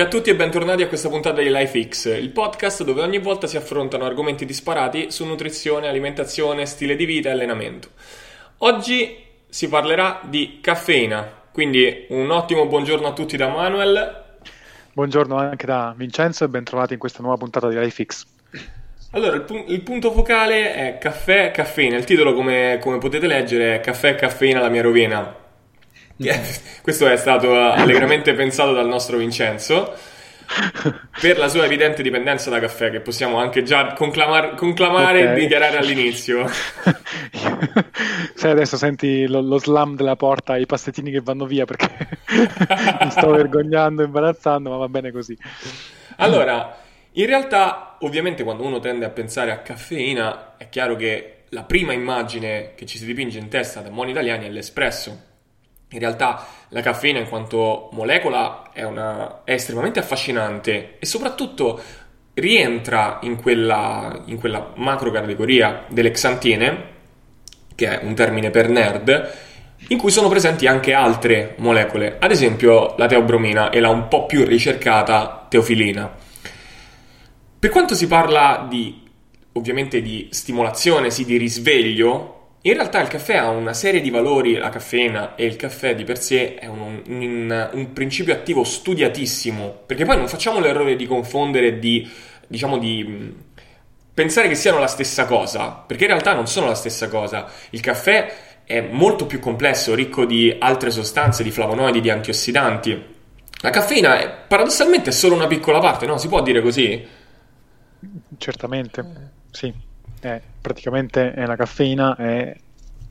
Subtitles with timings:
[0.00, 3.46] Salve a tutti e bentornati a questa puntata di LifeX, il podcast dove ogni volta
[3.46, 7.90] si affrontano argomenti disparati su nutrizione, alimentazione, stile di vita e allenamento.
[8.58, 9.14] Oggi
[9.46, 14.38] si parlerà di caffeina, quindi un ottimo buongiorno a tutti da Manuel.
[14.94, 18.26] Buongiorno anche da Vincenzo e bentrovati in questa nuova puntata di LifeX.
[19.10, 21.98] Allora, il, pu- il, punto focale è caffè, caffeina.
[21.98, 25.39] Il titolo, come, come potete leggere, è Caffè, caffeina, la mia rovina.
[26.82, 29.94] Questo è stato allegramente pensato dal nostro Vincenzo
[31.20, 35.36] per la sua evidente dipendenza da caffè, che possiamo anche già conclamar- conclamare okay.
[35.36, 36.46] e dichiarare all'inizio.
[38.34, 41.88] Se adesso senti lo, lo, slam della porta, i passettini che vanno via perché
[43.00, 45.36] mi sto vergognando, imbarazzando, ma va bene così.
[46.16, 46.76] Allora,
[47.12, 51.92] in realtà, ovviamente, quando uno tende a pensare a caffeina, è chiaro che la prima
[51.92, 55.28] immagine che ci si dipinge in testa da buoni italiani è l'espresso
[55.92, 61.80] in realtà la caffeina in quanto molecola è, una, è estremamente affascinante e soprattutto
[62.34, 65.10] rientra in quella, in quella macro
[65.88, 66.84] delle xantine,
[67.74, 69.32] che è un termine per nerd,
[69.88, 74.26] in cui sono presenti anche altre molecole, ad esempio la teobromina e la un po'
[74.26, 76.28] più ricercata teofilina.
[77.58, 79.02] Per quanto si parla di,
[79.52, 84.56] ovviamente, di stimolazione, sì, di risveglio, in realtà il caffè ha una serie di valori,
[84.56, 89.84] la caffeina e il caffè di per sé è un, un, un principio attivo studiatissimo,
[89.86, 92.06] perché poi non facciamo l'errore di confondere, di,
[92.46, 93.34] diciamo di
[94.12, 97.50] pensare che siano la stessa cosa, perché in realtà non sono la stessa cosa.
[97.70, 98.30] Il caffè
[98.64, 103.04] è molto più complesso, ricco di altre sostanze, di flavonoidi, di antiossidanti.
[103.62, 106.18] La caffeina è, paradossalmente è solo una piccola parte, no?
[106.18, 107.06] Si può dire così?
[108.36, 109.04] Certamente,
[109.50, 109.88] sì
[110.20, 112.54] è praticamente è la caffeina è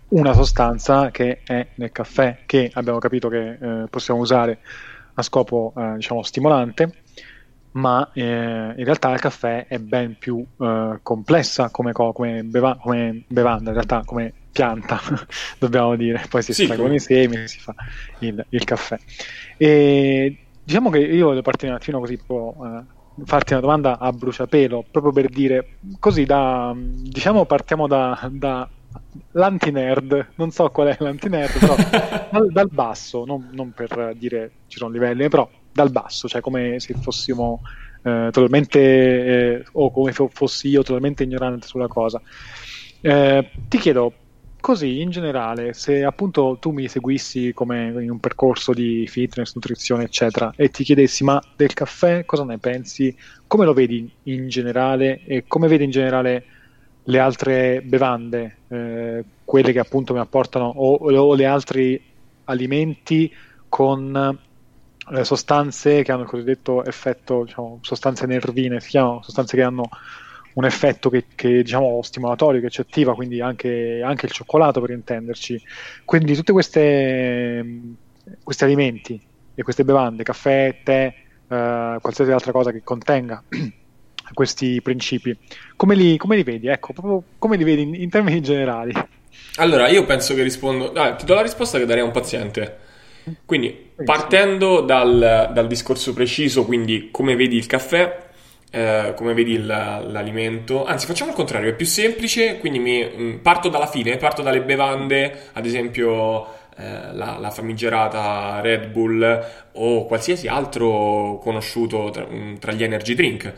[0.10, 4.60] una sostanza che è nel caffè che abbiamo capito che eh, possiamo usare
[5.16, 7.04] a scopo eh, diciamo stimolante
[7.72, 12.78] ma eh, in realtà il caffè è ben più eh, complessa come, co- come, beva-
[12.78, 15.00] come, bevanda, in realtà come pianta,
[15.60, 16.24] dobbiamo dire.
[16.28, 17.76] Poi si sì, estraggono i semi e si fa
[18.20, 18.98] il, il, caffè.
[19.58, 22.86] E diciamo che io voglio partire un attimo così, tipo, eh,
[23.26, 28.68] farti una domanda a bruciapelo, proprio per dire, così da, diciamo partiamo da, da
[29.32, 31.76] l'anti-nerd, non so qual è l'anti-nerd, però
[32.32, 36.80] dal, dal, basso, non, non, per dire ci sono livelli, però dal basso, cioè come
[36.80, 37.62] se fossimo
[38.04, 42.22] eh, totalmente, eh, o come fossi io totalmente ignorante sulla cosa.
[43.02, 44.14] Eh, ti chiedo,
[44.60, 50.04] così in generale, se appunto tu mi seguissi come in un percorso di fitness, nutrizione,
[50.04, 53.16] eccetera, e ti chiedessi ma del caffè cosa ne pensi?
[53.48, 56.46] Come lo vedi in generale e come vedi in generale
[57.04, 62.02] le altre bevande, eh, quelle che appunto mi apportano, o, o le altri
[62.46, 63.34] alimenti
[63.68, 64.38] con
[65.12, 69.90] eh, sostanze che hanno il cosiddetto effetto, diciamo, sostanze nervine, si chiamano sostanze che hanno
[70.54, 74.92] un effetto che, che diciamo stimolatorio che ci attiva, quindi anche, anche, il cioccolato per
[74.92, 75.62] intenderci.
[76.06, 76.80] Quindi tutti questi
[78.60, 79.22] alimenti
[79.56, 81.14] e queste bevande, caffè, tè,
[81.48, 83.44] eh, qualsiasi altra cosa che contenga
[84.34, 85.38] questi principi,
[85.76, 86.68] come li, come li vedi?
[86.68, 88.94] Ecco, proprio come li vedi in, in termini generali?
[89.56, 90.92] Allora, io penso che rispondo.
[90.94, 92.88] Ah, ti do la risposta che darei a un paziente.
[93.46, 98.29] Quindi, partendo dal, dal discorso preciso, quindi come vedi il caffè,
[98.72, 100.86] eh, come vedi il, l'alimento.
[100.86, 104.42] Anzi, facciamo il contrario, è più semplice, quindi mi, mh, mm, parto dalla fine, parto
[104.42, 106.46] dalle bevande, ad esempio
[106.78, 113.16] eh, la, la, famigerata Red Bull o qualsiasi altro conosciuto tra, mm, tra gli energy
[113.16, 113.54] drink,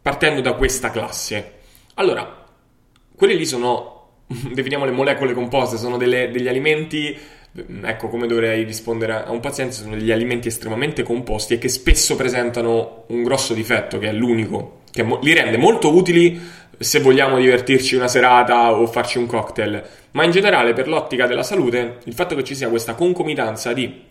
[0.00, 1.60] partendo da questa classe.
[1.94, 2.46] Allora,
[3.16, 4.20] quelli lì sono,
[4.52, 7.18] definiamo le molecole composte, sono delle, degli alimenti
[7.82, 12.16] ecco come dovrei rispondere a un paziente, sono degli alimenti estremamente composti e che spesso
[12.16, 16.40] presentano un grosso difetto, che è l'unico, che li rende molto utili
[16.78, 19.82] se vogliamo divertirci una serata o farci un cocktail,
[20.12, 24.02] ma in generale per l'ottica della salute il fatto che ci sia questa concomitanza di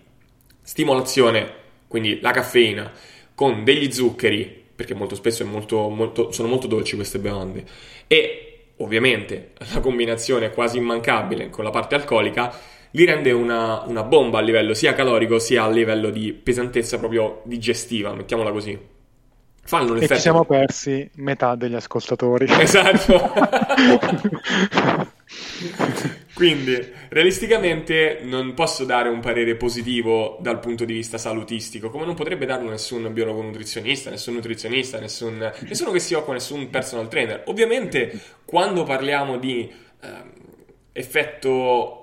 [0.61, 1.49] stimolazione,
[1.87, 2.91] quindi la caffeina,
[3.33, 7.63] con degli zuccheri, perché molto spesso molto, molto, sono molto dolci queste bevande,
[8.07, 8.45] e
[8.77, 12.55] ovviamente la combinazione quasi immancabile con la parte alcolica,
[12.91, 17.41] li rende una, una bomba a livello sia calorico sia a livello di pesantezza proprio
[17.45, 18.77] digestiva, mettiamola così.
[19.63, 22.47] Fanno e ci siamo persi metà degli ascoltatori.
[22.59, 23.31] Esatto.
[26.33, 32.15] Quindi, realisticamente, non posso dare un parere positivo dal punto di vista salutistico, come non
[32.15, 37.43] potrebbe darlo nessun biologo nutrizionista, nessun nutrizionista, nessun, nessuno che si occupa, nessun personal trainer.
[37.45, 39.71] Ovviamente, quando parliamo di
[40.01, 40.07] eh,
[40.93, 42.00] effetto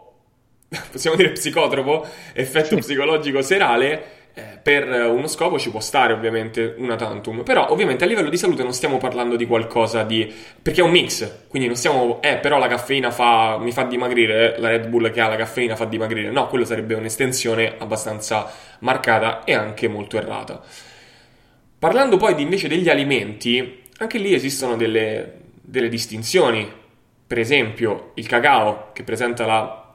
[0.91, 6.95] possiamo dire psicotropo, effetto psicologico serale, eh, per uno scopo ci può stare ovviamente una
[6.95, 10.33] tantum, però ovviamente a livello di salute non stiamo parlando di qualcosa di...
[10.63, 12.21] perché è un mix, quindi non stiamo...
[12.23, 15.75] eh però la caffeina fa, mi fa dimagrire, la Red Bull che ha la caffeina
[15.75, 20.63] fa dimagrire, no, quello sarebbe un'estensione abbastanza marcata e anche molto errata.
[21.79, 26.71] Parlando poi di, invece degli alimenti, anche lì esistono delle, delle distinzioni,
[27.27, 29.88] per esempio il cacao che presenta la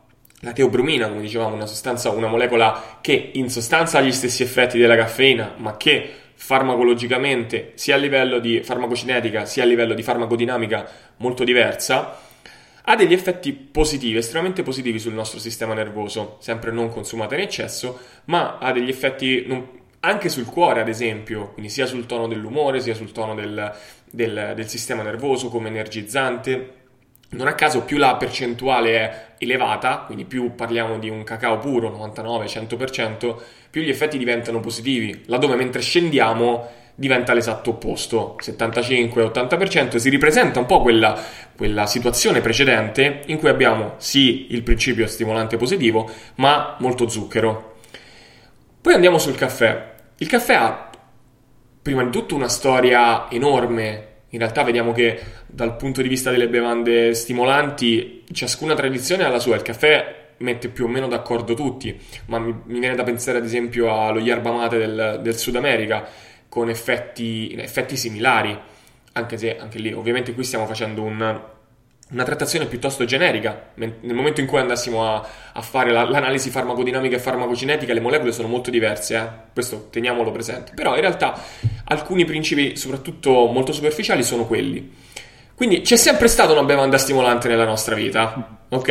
[0.43, 4.77] la teobromina, come dicevamo, una sostanza, una molecola che in sostanza ha gli stessi effetti
[4.77, 10.85] della caffeina, ma che farmacologicamente, sia a livello di farmacocinetica, sia a livello di farmacodinamica
[11.17, 12.19] molto diversa,
[12.85, 17.97] ha degli effetti positivi, estremamente positivi sul nostro sistema nervoso, sempre non consumata in eccesso,
[18.25, 19.65] ma ha degli effetti non,
[20.01, 23.73] anche sul cuore, ad esempio, quindi sia sul tono dell'umore, sia sul tono del,
[24.11, 26.81] del, del sistema nervoso come energizzante
[27.33, 31.89] non a caso più la percentuale è elevata, quindi più parliamo di un cacao puro,
[31.89, 33.35] 99-100%,
[33.69, 40.65] più gli effetti diventano positivi, laddove mentre scendiamo diventa l'esatto opposto, 75-80%, si ripresenta un
[40.65, 41.19] po' quella,
[41.55, 47.77] quella situazione precedente in cui abbiamo sì il principio stimolante positivo, ma molto zucchero.
[48.81, 49.91] Poi andiamo sul caffè.
[50.17, 50.89] Il caffè ha
[51.81, 56.49] prima di tutto una storia enorme in realtà vediamo che dal punto di vista delle
[56.49, 59.55] bevande stimolanti, ciascuna tradizione ha la sua.
[59.55, 63.45] Il caffè mette più o meno d'accordo tutti, ma mi, mi viene da pensare ad
[63.45, 66.07] esempio allo yerba mate del, del Sud America,
[66.49, 68.57] con effetti, effetti similari,
[69.13, 71.41] anche se anche lì ovviamente qui stiamo facendo un,
[72.11, 73.71] una trattazione piuttosto generica.
[73.75, 78.31] Nel momento in cui andassimo a, a fare la, l'analisi farmacodinamica e farmacocinetica, le molecole
[78.31, 79.27] sono molto diverse, eh?
[79.53, 80.73] questo teniamolo presente.
[80.75, 81.39] Però in realtà
[81.85, 84.91] alcuni principi, soprattutto molto superficiali, sono quelli.
[85.55, 88.87] Quindi c'è sempre stata una bevanda stimolante nella nostra vita, ok?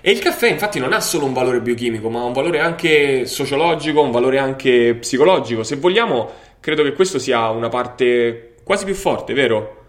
[0.00, 4.00] E il caffè infatti non ha solo un valore biochimico, ma un valore anche sociologico,
[4.00, 5.62] un valore anche psicologico.
[5.64, 9.86] Se vogliamo, credo che questo sia una parte quasi più forte, vero?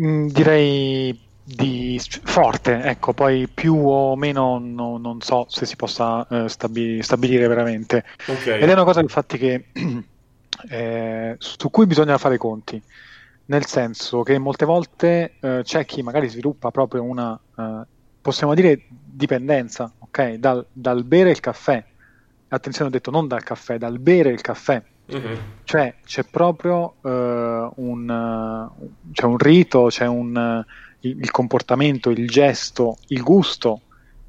[0.00, 6.26] Mm, direi di forte, ecco, poi più o meno no, non so se si possa
[6.28, 8.04] eh, stabi- stabilire veramente.
[8.26, 8.60] Okay.
[8.60, 9.66] Ed è una cosa infatti che
[10.68, 12.80] eh, su cui bisogna fare i conti,
[13.46, 17.80] nel senso che molte volte eh, c'è chi magari sviluppa proprio una, eh,
[18.20, 21.84] possiamo dire, dipendenza, ok, dal, dal bere il caffè.
[22.48, 24.80] Attenzione, ho detto non dal caffè, dal bere il caffè.
[25.12, 25.34] Mm-hmm.
[25.64, 28.70] Cioè c'è proprio uh, un,
[29.10, 30.64] c'è un rito, c'è un,
[31.00, 33.82] il, il, comportamento, il gesto, il gusto,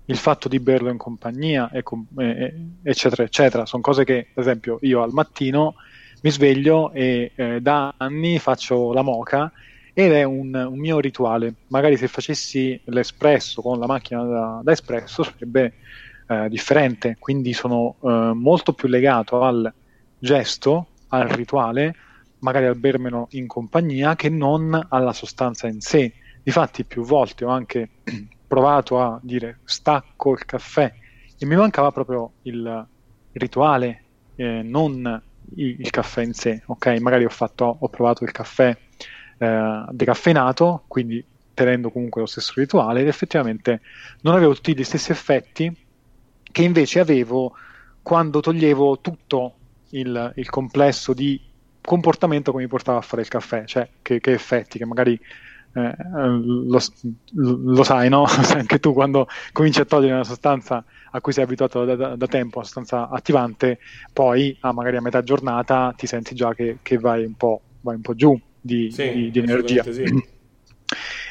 [0.06, 1.84] il fatto di berlo in compagnia, e,
[2.18, 2.54] e,
[2.84, 3.66] eccetera, eccetera.
[3.66, 5.76] Sono cose che, per esempio, io al mattino
[6.22, 9.52] mi sveglio e eh, da anni faccio la moca
[9.94, 11.54] ed è un, un, mio rituale.
[11.68, 15.74] Magari se facessi l'espresso con la macchina da, da espresso sarebbe
[16.28, 19.72] eh, differente, quindi sono eh, molto più legato al
[20.18, 21.96] gesto, al rituale,
[22.40, 26.14] magari al bermelo in compagnia, che non alla sostanza in sé.
[26.44, 27.90] Difatti più volte ho anche
[28.48, 30.94] provato a dire stacco il caffè
[31.38, 32.88] e mi mancava proprio il
[33.34, 34.04] rituale,
[34.36, 35.22] eh, non
[35.56, 36.62] il, il, caffè in sé.
[36.66, 38.78] Ok, magari ho, fatto, ho provato il caffè
[39.38, 41.24] eh, decaffeinato, quindi
[41.54, 43.82] tenendo comunque lo stesso rituale ed effettivamente
[44.22, 45.76] non avevo tutti gli stessi effetti
[46.44, 47.54] che invece avevo
[48.02, 49.56] quando toglievo tutto
[49.90, 51.40] il, il complesso di
[51.82, 55.20] comportamento che mi portava a fare il caffè, cioè che, che effetti, che magari
[55.74, 56.80] eh, lo,
[57.34, 58.26] lo, sai, no?
[58.54, 62.28] Anche tu quando cominci a togliere una sostanza a cui sei abituato da, da, da
[62.28, 63.80] tempo, una sostanza attivante,
[64.12, 67.36] poi ah, magari a metà giornata ti senti già che, che vai, un
[67.82, 69.84] vai, un po', giù di, sì, di, di energia.
[69.84, 70.04] Sì.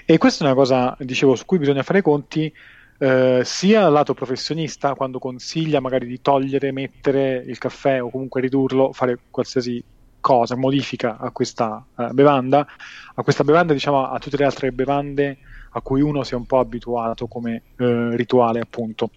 [0.06, 2.52] E questa è una cosa, dicevo, su cui bisogna fare i conti.
[2.99, 8.92] Eh, sia lato professionista quando consiglia magari di togliere, mettere il caffè o comunque ridurlo,
[8.92, 9.80] fare qualsiasi
[10.21, 12.67] cosa, modifica a questa uh, bevanda,
[13.15, 15.39] a questa bevanda, diciamo a tutte le altre bevande
[15.73, 19.11] a cui uno si è un po' abituato come uh, rituale, appunto.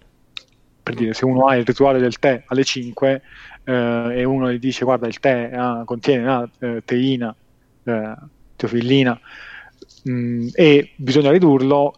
[0.84, 3.22] Per dire, se uno ha il rituale del tè alle 5
[3.66, 6.50] uh, e uno gli dice guarda il tè ah, contiene ah,
[6.84, 7.34] teina,
[8.56, 9.20] teofillina
[10.04, 11.96] mh, mm, e bisogna ridurlo,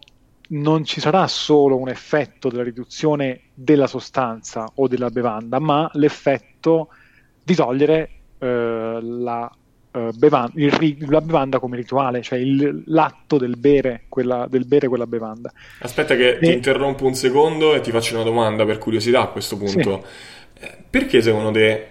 [0.49, 6.89] non ci sarà solo un effetto della riduzione della sostanza o della bevanda, ma l'effetto
[7.43, 8.09] di togliere
[8.45, 9.51] eh, la,
[9.91, 14.87] eh, bevanda, il, la, bevanda, come rituale, cioè il, l'atto del bere, quella, del bere
[14.87, 15.51] quella bevanda.
[15.79, 16.39] Aspetta che e...
[16.39, 20.03] ti interrompo un secondo e ti faccio una domanda per curiosità a questo punto.
[20.05, 20.63] Sì.
[20.63, 21.87] Eh, perché secondo te,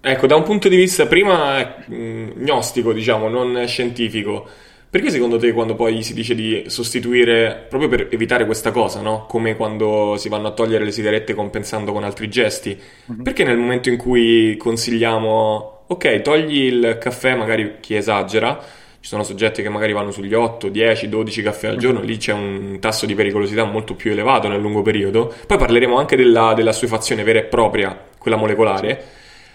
[0.00, 4.48] ecco, da un punto di vista prima mm, gnostico, diciamo, non scientifico,
[4.92, 9.24] Perché secondo te quando poi si dice di sostituire, proprio per evitare questa cosa, no?
[9.26, 13.22] Come quando si vanno a togliere le sigarette compensando con altri gesti, mm-hmm.
[13.22, 18.58] perché nel momento in cui consigliamo, ok, togli il caffè, magari chi esagera,
[19.00, 22.32] ci sono soggetti che magari vanno sugli 8, 10, 12 caffè al giorno, lì c'è
[22.32, 25.32] un tasso di pericolosità molto più elevato nel lungo periodo.
[25.46, 29.04] Poi parleremo anche della, della assuefazione vera e propria, quella molecolare.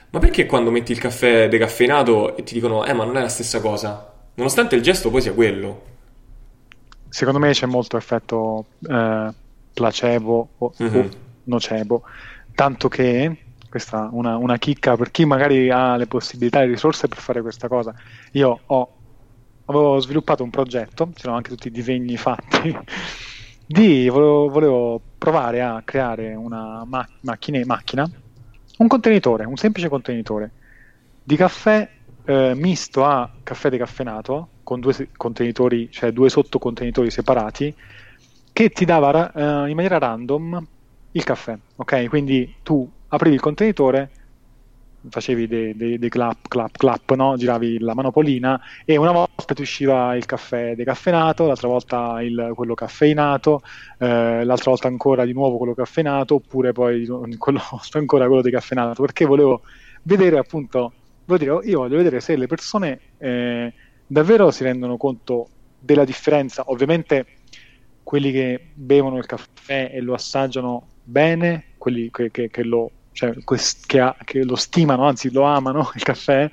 [0.10, 3.29] Ma perché quando metti il caffè decaffeinato e ti dicono, eh ma non è la
[3.29, 4.12] stessa cosa?
[4.38, 5.82] nonostante il gesto poi sia quello.
[7.10, 9.34] Secondo me c'è molto effetto eh,
[9.74, 11.00] placebo o, mm-hmm.
[11.00, 11.10] o,
[11.46, 12.03] nocebo,
[12.53, 13.38] tanto che
[13.77, 17.67] questa una, una chicca per chi magari ha le possibilità e risorse per fare questa
[17.67, 17.93] cosa.
[18.34, 19.01] Io ho,
[19.65, 22.75] avevo sviluppato un progetto, c'erano anche tutti i disegni fatti,
[23.65, 28.10] di, volevo, volevo provare a creare una ma- macchina, macchina,
[28.77, 30.53] un contenitore, un semplice contenitore
[31.22, 31.89] di caffè
[32.25, 37.75] eh, misto a caffè decaffeinato con due contenitori, cioè due sottocontenitori separati
[38.51, 40.65] che ti dava eh, in maniera random
[41.12, 41.57] il caffè.
[41.75, 44.10] Ok, quindi tu aprivi il contenitore,
[45.10, 47.38] facevi dei, dei, dei clap, clap, clap, no?
[47.38, 52.74] giravi la manopolina e una volta ti usciva il caffè decaffeinato, l'altra volta il, quello
[52.74, 53.62] caffeinato,
[54.00, 57.06] eh, l'altra volta ancora di nuovo quello caffeinato, oppure poi
[57.38, 57.62] quello,
[57.92, 59.62] ancora quello decaffeinato, perché volevo
[60.04, 60.94] vedere appunto
[61.28, 63.74] voglio dire, io voglio vedere se le persone eh,
[64.06, 65.48] davvero si rendono conto
[65.80, 66.64] della differenza.
[66.68, 67.26] Ovviamente
[68.04, 73.34] quelli che bevono il caffè e lo assaggiano bene, quelli che, che, che, lo, cioè,
[73.88, 76.52] che, ha, che lo stimano, anzi lo amano il caffè,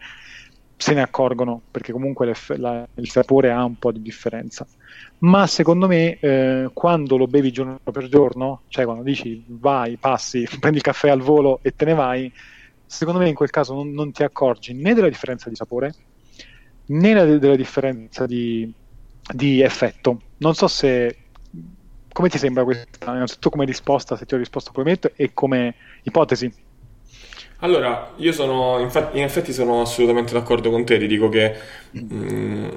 [0.74, 4.66] se ne accorgono perché comunque la, il sapore ha un po' di differenza.
[5.18, 10.48] Ma secondo me, eh, quando lo bevi giorno per giorno, cioè quando dici vai, passi,
[10.58, 12.32] prendi il caffè al volo e te ne vai,
[12.86, 15.94] secondo me in quel caso non, non ti accorgi né della differenza di sapore
[16.86, 18.72] né la, della differenza di,
[19.34, 20.22] di, effetto.
[20.38, 21.23] Non so se
[22.14, 25.74] come ti sembra questa, innanzitutto come risposta, se ti ho risposto come metto e come
[26.04, 26.50] ipotesi.
[27.58, 31.54] Allora, io sono, in effetti sono assolutamente d'accordo con te, ti dico che
[31.98, 32.68] mm,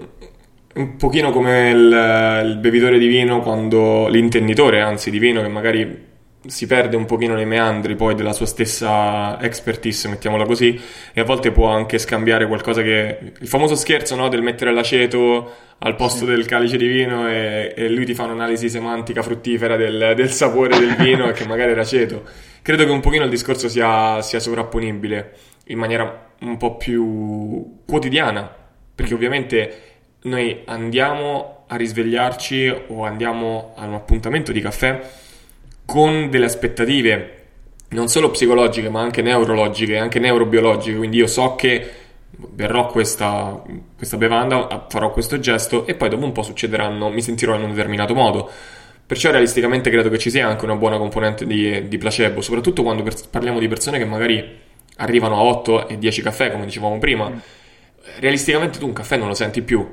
[0.74, 6.07] un pochino come il, il, bevitore di vino quando l'intenditore, anzi di vino che magari
[6.46, 10.80] si perde un pochino nei meandri poi della sua stessa expertise, mettiamola così,
[11.14, 13.34] e a volte può anche scambiare qualcosa che...
[13.40, 16.32] il famoso scherzo no, del mettere l'aceto al posto sì.
[16.32, 20.78] del calice di vino e, e, lui ti fa un'analisi semantica fruttifera del, del sapore
[20.78, 22.24] del vino e che magari era aceto.
[22.62, 25.34] Credo che un pochino il discorso sia, sia sovrapponibile
[25.68, 28.50] in maniera un po' più quotidiana,
[28.94, 29.82] perché ovviamente
[30.24, 35.26] noi andiamo a risvegliarci o andiamo a un appuntamento di caffè
[35.88, 37.34] con delle aspettative
[37.90, 41.90] non solo psicologiche ma anche neurologiche, anche neurobiologiche, quindi io so che
[42.30, 43.64] berrò questa,
[43.96, 47.70] questa bevanda, farò questo gesto e poi dopo un po' succederanno, mi sentirò in un
[47.70, 48.52] determinato modo.
[49.06, 53.04] Perciò realisticamente credo che ci sia anche una buona componente di, di placebo, soprattutto quando
[53.04, 54.60] per, parliamo di persone che magari
[54.98, 57.30] arrivano a 8 e 10 caffè, come dicevamo prima.
[57.30, 57.38] Mm.
[58.20, 59.88] Realisticamente tu un caffè non lo senti più.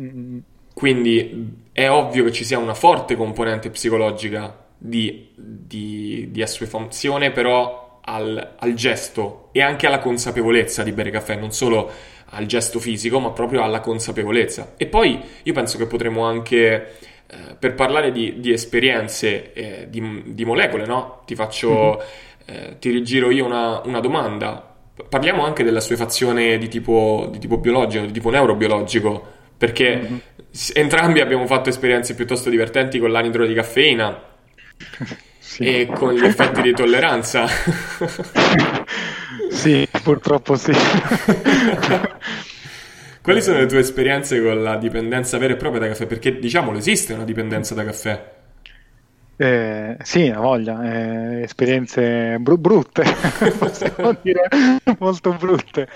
[0.00, 0.38] Mm.
[0.72, 8.00] Quindi è ovvio che ci sia una forte componente psicologica di, di, di assuefazione però
[8.04, 11.90] al, al, gesto e anche alla consapevolezza di bere caffè, non solo
[12.26, 14.74] al gesto fisico, ma proprio alla consapevolezza.
[14.76, 20.22] E poi io penso che potremmo anche, eh, per parlare di, di esperienze, eh, di,
[20.26, 21.22] di, molecole, no?
[21.24, 22.02] Ti faccio,
[22.50, 22.64] mm-hmm.
[22.64, 24.74] eh, ti rigiro io una, una, domanda.
[25.08, 29.26] Parliamo anche della suefazione di tipo, di tipo biologico, di tipo neurobiologico,
[29.56, 30.16] perché mm-hmm.
[30.74, 34.32] entrambi abbiamo fatto esperienze piuttosto divertenti con l'anidro di caffeina
[35.38, 35.64] sì.
[35.64, 37.46] e con gli effetti di tolleranza.
[39.50, 40.72] sì, purtroppo sì.
[43.24, 46.06] Quali sono le tue esperienze con la dipendenza vera e propria da caffè?
[46.06, 48.32] Perché diciamolo, esiste una dipendenza da caffè.
[49.36, 53.02] Eh, sì, ha voglia, eh, esperienze br- brutte,
[53.58, 54.48] possiamo dire
[54.98, 55.88] molto brutte,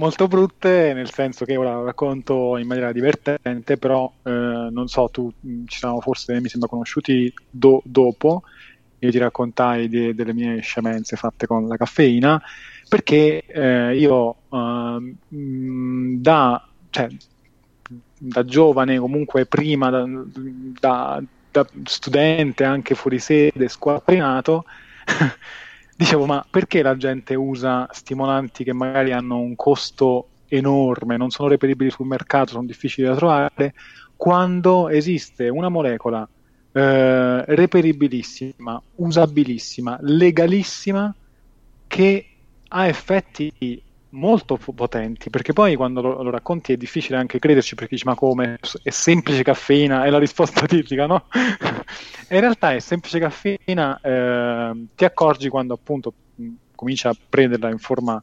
[0.00, 5.08] molto brutte nel senso che ora lo racconto in maniera divertente, però eh, non so,
[5.10, 8.42] tu ci siamo forse, mi sembra, conosciuti do- dopo,
[8.98, 12.40] io ti raccontai de- delle mie scemenze fatte con la caffeina,
[12.88, 14.98] perché eh, io uh,
[16.20, 17.08] da, cioè,
[18.18, 24.64] da, giovane, comunque prima da, da, da studente, anche fuori sede, squadrinato,
[26.00, 31.50] dicevo, ma perché la gente usa stimolanti che magari hanno un costo enorme, non sono
[31.50, 33.74] reperibili sul mercato, sono difficili da trovare,
[34.16, 36.26] quando esiste una molecola
[36.72, 41.14] eh, reperibilissima, usabilissima, legalissima,
[41.86, 42.26] che
[42.68, 47.94] ha effetti molto potenti, perché poi quando lo, lo, racconti è difficile anche crederci perché
[47.94, 48.58] dici ma come?
[48.82, 51.26] È semplice caffeina, è la risposta tipica, no?
[52.28, 56.12] e in realtà è semplice caffeina, eh, ti accorgi quando appunto
[56.74, 58.22] cominci a prenderla in forma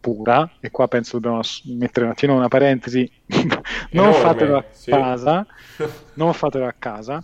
[0.00, 3.10] pura, e qua penso dobbiamo mettere un attimo una parentesi,
[3.92, 4.90] non Enorme, fatelo a sì.
[4.90, 5.46] casa,
[6.14, 7.22] non fatelo a casa,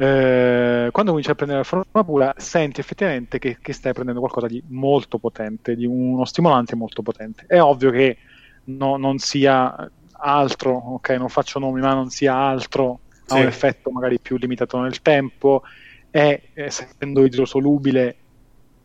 [0.00, 4.46] eh, quando cominci a prendere la forma pura, senti effettivamente che, che, stai prendendo qualcosa
[4.46, 7.44] di molto potente, di uno stimolante molto potente.
[7.48, 8.16] È ovvio che
[8.64, 13.34] no, non sia altro, ok, non faccio nomi, ma non sia altro, sì.
[13.34, 15.62] ha un effetto magari più limitato nel tempo,
[16.10, 18.16] è essendo idrosolubile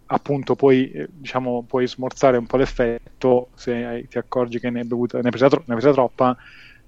[0.08, 4.86] appunto puoi, eh, diciamo, puoi smorzare un po' l'effetto se ti accorgi che ne hai,
[4.88, 6.36] bevuta, ne hai, presa, ne hai presa troppa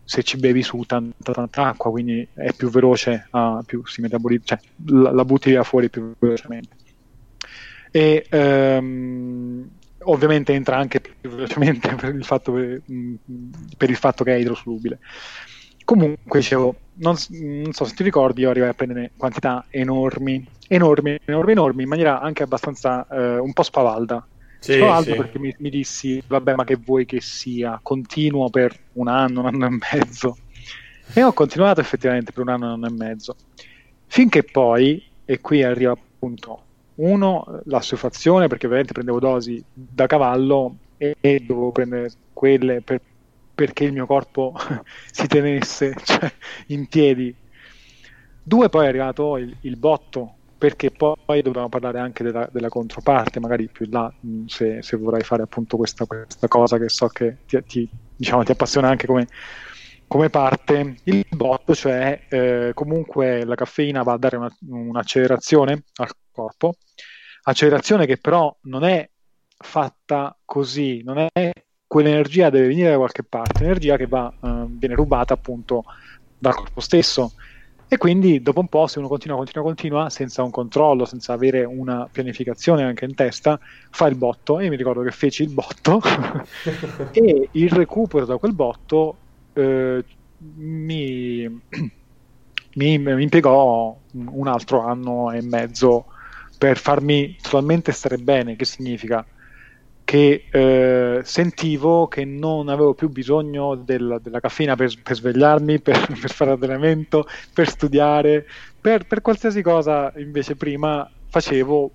[0.06, 4.56] se ci bevi su tanta, tanta acqua, quindi è più veloce, uh, più si metabolizza,
[4.56, 4.60] cioè
[4.96, 6.76] la, la, butti via fuori più velocemente.
[7.92, 9.68] E um,
[10.04, 13.16] ovviamente entra anche più velocemente per il fatto, per, mm,
[13.78, 15.00] per il fatto che è idrosolubile.
[15.84, 21.20] Comunque, dicevo, non, non, so se ti ricordi, io arrivai a prendere quantità enormi, enormi,
[21.26, 24.28] enormi, enormi, in maniera anche abbastanza eh, un po' spavalda.
[24.60, 25.18] Sì, altro sì.
[25.18, 27.80] perché mi, mi, dissi, vabbè, ma che vuoi che sia?
[27.82, 30.38] Continuo per un anno, un anno e mezzo.
[31.14, 33.36] E ho continuato effettivamente per un anno, un anno e mezzo.
[34.08, 36.64] Finché poi, e qui arriva appunto,
[36.96, 43.02] uno, l'assuefazione, perché ovviamente prendevo dosi da cavallo e, e dovevo prendere quelle per,
[43.54, 44.54] perché il mio corpo
[45.12, 46.32] si tenesse cioè,
[46.68, 47.34] in piedi.
[48.42, 53.40] Due, poi è arrivato il, il botto perché poi dobbiamo parlare anche della, della controparte,
[53.40, 57.08] magari più in là, mm, se, se, vorrai fare appunto questa, questa, cosa che so
[57.08, 59.28] che ti, ti, diciamo, ti appassiona anche come,
[60.08, 60.96] come, parte.
[61.04, 66.76] Il bot, cioè eh, comunque la caffeina va a dare una, un'accelerazione al corpo,
[67.44, 69.08] accelerazione che però non è
[69.58, 71.52] fatta così, non è
[71.86, 75.84] quell'energia deve venire da qualche parte, energia che va, eh, viene rubata appunto
[76.38, 77.34] dal corpo stesso
[77.88, 81.64] e quindi dopo un po', se uno continua, continua, continua, senza un controllo, senza avere
[81.64, 83.60] una pianificazione anche in testa,
[83.92, 84.60] fa il botto.
[84.60, 86.01] E io mi ricordo che feci il botto
[87.12, 89.18] e il recupero da quel botto
[89.53, 90.03] eh,
[90.38, 91.48] mi,
[92.75, 96.07] mi, mi impiegò un altro anno e mezzo
[96.57, 99.25] per farmi totalmente stare bene, che significa
[100.05, 106.05] che eh, sentivo che non avevo più bisogno del, della caffeina per, per svegliarmi, per,
[106.07, 108.48] per, fare allenamento, per studiare,
[108.79, 111.91] per, per, qualsiasi cosa invece prima facevo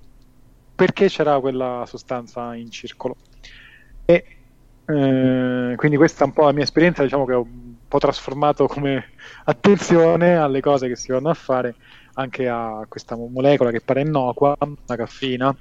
[0.74, 3.16] perché c'era quella sostanza in circolo.
[4.04, 4.24] E
[4.86, 8.66] eh, quindi questa è un po' la mia esperienza, diciamo che ho un po' trasformato
[8.66, 9.10] come
[9.44, 11.76] attenzione alle cose che si vanno a fare,
[12.14, 15.56] anche a questa molecola che pare innocua, la caffeina,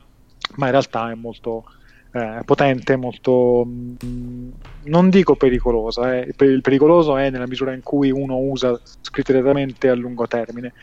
[0.56, 1.64] ma in realtà è molto
[2.12, 4.50] eh, potente, molto mm,
[4.86, 6.34] non dico pericolosa, eh.
[6.38, 10.74] il pericoloso è nella misura in cui uno usa scriteriatamente a lungo termine,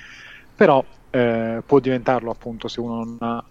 [0.55, 3.45] però eh, può diventarlo appunto se uno non ha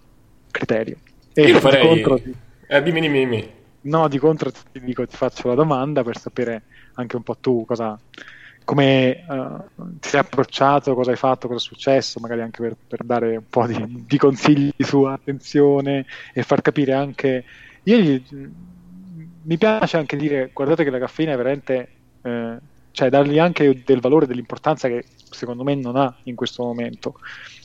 [0.50, 0.96] criterio.
[1.32, 1.86] E Io farei.
[1.86, 2.20] Contro,
[2.68, 3.50] eh, dimmi, dimmi, dimmi.
[3.82, 6.62] No, di contro ti dico, ti faccio la domanda per sapere
[6.94, 7.96] anche un po' tu cosa,
[8.64, 13.04] come uh, ti sei approcciato, cosa hai fatto, cosa è successo, magari anche per, per
[13.04, 17.44] dare un po' di, di, consigli su attenzione e far capire anche
[17.86, 18.22] io gli,
[19.42, 21.88] mi piace anche dire, guardate che la caffeina è veramente,
[22.22, 22.56] eh,
[22.90, 27.14] cioè dargli anche del valore, e dell'importanza che secondo me non ha in questo momento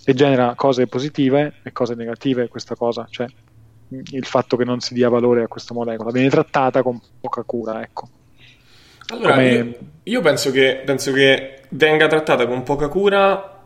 [0.05, 3.25] e genera cose positive e cose negative questa cosa, cioè
[3.87, 7.81] il fatto che non si dia valore a questa molecola, viene trattata con poca cura,
[7.81, 8.07] ecco.
[9.07, 9.49] Allora, Come...
[9.49, 13.59] io, io penso, che, penso che venga trattata con poca cura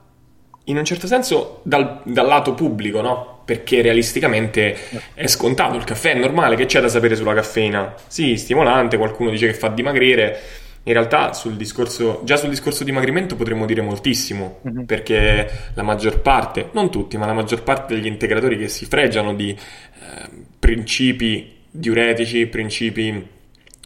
[0.63, 3.34] in un certo senso dal, dal lato pubblico, no?
[3.45, 4.75] Perché realisticamente
[5.13, 7.93] è scontato, il caffè è normale, che c'è da sapere sulla caffeina?
[8.08, 10.39] Sì, stimolante, qualcuno dice che fa dimagrire,
[10.84, 14.84] in realtà sul discorso, già sul discorso dimagrimento potremmo dire moltissimo, mm-hmm.
[14.84, 19.34] perché la maggior parte, non tutti, ma la maggior parte degli integratori che si fregiano
[19.34, 20.29] di eh,
[20.60, 23.34] principi diuretici, principi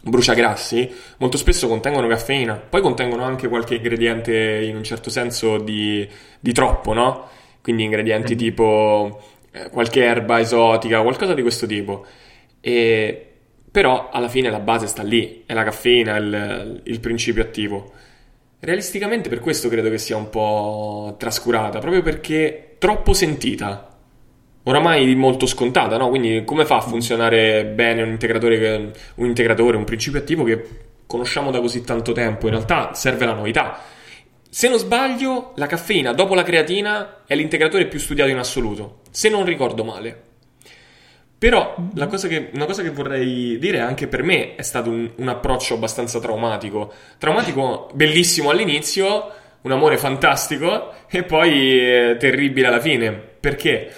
[0.01, 6.07] bruciagrassi, molto spesso contengono caffeina, poi contengono anche qualche ingrediente in un certo senso di,
[6.39, 7.27] di troppo, no?
[7.61, 8.43] Quindi ingredienti mm-hmm.
[8.43, 9.38] tipo eh,
[9.71, 12.05] qualche erba esotica, qualcosa di questo tipo.
[12.61, 13.25] E,
[13.71, 17.91] però alla fine la base sta lì, è la caffeina, il, il principio attivo.
[18.59, 23.85] Realisticamente per questo credo che sia un po' trascurata, proprio perché troppo sentita.
[24.63, 26.09] Oramai molto scontata, no?
[26.09, 30.61] Quindi come fa a funzionare bene un integratore, un integratore, un principio attivo che
[31.07, 32.47] conosciamo da così tanto tempo?
[32.47, 33.79] In realtà serve la novità
[34.51, 39.29] se non sbaglio, la caffeina dopo la creatina è l'integratore più studiato in assoluto, se
[39.29, 40.23] non ricordo male.
[41.39, 41.73] Però
[42.09, 45.75] cosa che, una cosa che vorrei dire anche per me è stato un, un approccio
[45.75, 46.91] abbastanza traumatico.
[47.17, 53.13] Traumatico, bellissimo all'inizio, un amore fantastico e poi eh, terribile alla fine.
[53.13, 53.89] Perché?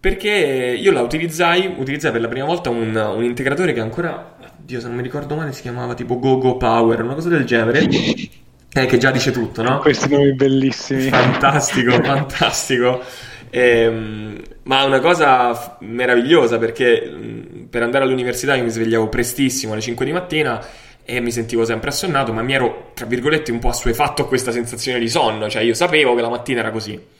[0.00, 4.80] Perché io la utilizzai, utilizzai per la prima volta un, un integratore che ancora, Dio
[4.80, 7.86] se non mi ricordo male, si chiamava tipo GoGo Power, una cosa del genere.
[8.72, 9.80] Eh, che già dice tutto, no?
[9.80, 11.08] Questi nomi bellissimi.
[11.08, 13.02] Fantastico, fantastico.
[13.50, 19.72] Ehm, ma una cosa f- meravigliosa perché mh, per andare all'università io mi svegliavo prestissimo
[19.72, 20.64] alle 5 di mattina
[21.04, 24.52] e mi sentivo sempre assonnato, ma mi ero, tra virgolette, un po' assuefatto a questa
[24.52, 27.18] sensazione di sonno, cioè io sapevo che la mattina era così.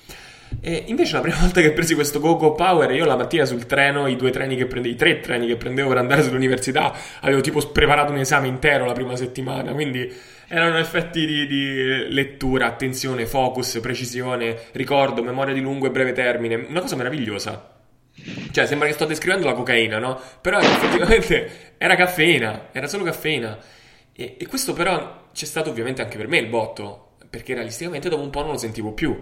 [0.61, 3.67] E invece la prima volta che presi questo Go Go Power, io la mattina sul
[3.67, 7.41] treno, i due treni che prendevo, i tre treni che prendevo per andare sull'università, avevo
[7.41, 10.13] tipo preparato un esame intero la prima settimana, quindi
[10.53, 16.57] erano effetti di, di, lettura, attenzione, focus, precisione, ricordo, memoria di lungo e breve termine.
[16.57, 17.79] Una cosa meravigliosa.
[18.51, 20.21] Cioè, sembra che sto descrivendo la cocaina, no?
[20.41, 23.57] Però effettivamente era caffeina, era solo caffeina.
[24.13, 28.23] E, e questo però c'è stato ovviamente anche per me il botto, perché realisticamente dopo
[28.23, 29.17] un po' non lo sentivo più.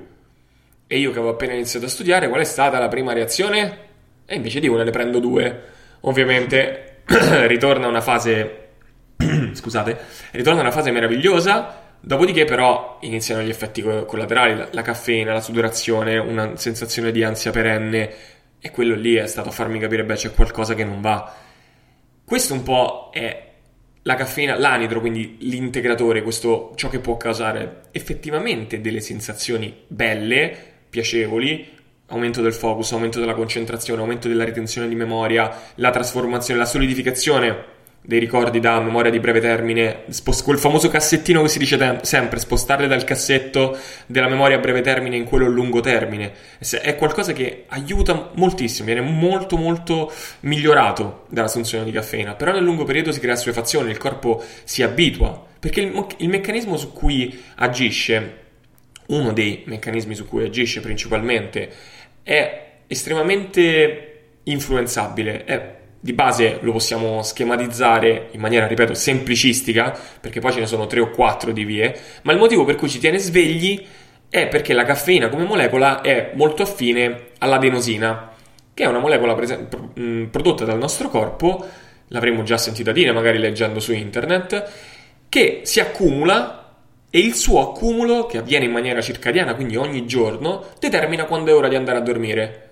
[0.87, 3.79] E io che avevo appena iniziato a studiare, qual è stata la prima reazione?
[4.25, 5.63] E invece di una ne prendo due.
[6.01, 7.03] Ovviamente
[7.47, 8.68] ritorna una fase
[9.53, 9.99] scusate,
[10.33, 16.57] ritorna una fase meravigliosa, dopodiché però iniziano gli effetti collaterali, la, caffeina, la sudorazione, una
[16.57, 18.15] sensazione di ansia perenne
[18.61, 21.35] e quello lì è stato a farmi capire, beh, c'è qualcosa che non va.
[22.25, 23.47] Questo un po' è
[24.03, 30.57] la caffeina, l'anidro, quindi l'integratore, questo ciò che può causare effettivamente delle sensazioni belle,
[30.89, 31.77] piacevoli,
[32.07, 37.77] aumento del focus, aumento della concentrazione, aumento della ritenzione di memoria, la trasformazione, la solidificazione
[38.01, 40.05] dei ricordi da memoria di breve termine,
[40.43, 44.81] quel famoso cassettino che si dice te- sempre, spostarle dal cassetto della memoria a breve
[44.81, 46.33] termine in quello a lungo termine,
[46.81, 52.85] è qualcosa che aiuta moltissimo, viene molto molto migliorato dall'assunzione di caffeina, però nel lungo
[52.85, 58.37] periodo si crea assuefazione, il corpo si abitua, perché il, il meccanismo su cui agisce,
[59.09, 61.71] uno dei meccanismi su cui agisce principalmente,
[62.23, 70.53] è estremamente influenzabile, è di base lo possiamo schematizzare in maniera, ripeto, semplicistica, perché poi
[70.53, 73.19] ce ne sono tre o quattro di vie, ma il motivo per cui ci tiene
[73.19, 73.85] svegli
[74.29, 78.33] è perché la caffeina come molecola è molto affine all'adenosina,
[78.75, 79.67] che è una molecola prese-
[80.31, 81.67] prodotta dal nostro corpo,
[82.09, 84.71] l'avremmo già sentita dire magari leggendo su internet,
[85.29, 86.75] che si accumula
[87.11, 91.55] e il suo accumulo, che avviene in maniera circadiana, quindi ogni giorno, determina quando è
[91.55, 92.71] ora di andare a dormire.